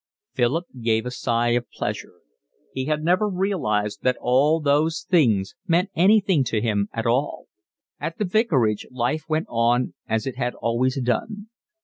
Philip 0.33 0.65
gave 0.81 1.05
a 1.05 1.11
sigh 1.11 1.49
of 1.49 1.69
pleasure; 1.69 2.21
he 2.73 2.85
had 2.85 3.03
never 3.03 3.29
realised 3.29 4.01
that 4.01 4.17
all 4.19 4.59
those 4.59 5.05
things 5.07 5.53
meant 5.67 5.91
anything 5.95 6.43
to 6.45 6.59
him 6.59 6.89
at 6.91 7.05
all. 7.05 7.45
At 7.99 8.17
the 8.17 8.25
vicarage 8.25 8.87
life 8.89 9.29
went 9.29 9.45
on 9.47 9.93
as 10.09 10.25
it 10.25 10.37
had 10.37 10.55
always 10.55 10.99
done. 10.99 11.49